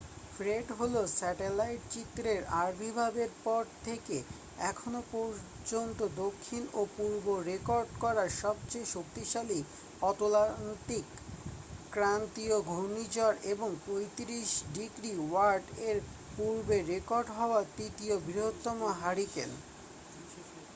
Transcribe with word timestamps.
Fred 0.35 0.71
হলো 0.79 1.07
satellite 1.11 1.81
চিত্রের 1.91 2.43
আবির্ভাবের 2.61 3.29
পর 3.43 3.65
থেকে 3.85 4.23
এখনও 4.61 5.03
পর্যন্ত 5.11 6.07
দক্ষিণ 6.17 6.67
ও 6.73 6.87
পূর্বে 6.97 7.43
রেকর্ড 7.43 7.87
করা 7.99 8.29
সবচেয়ে 8.41 8.85
শক্তিশালী 8.85 9.63
অতলান্তিক 10.01 11.03
ক্রান্তীয় 11.91 12.61
ঘূর্ণিঝড় 12.69 13.37
এবং 13.53 13.75
35°w-এর 13.87 16.01
পূর্বে 16.37 16.81
রেকর্ড 16.91 17.29
হওয়া 17.39 17.63
তৃতীয় 17.77 18.19
বৃহত্তম 18.27 19.01
হারিকেন। 19.01 19.49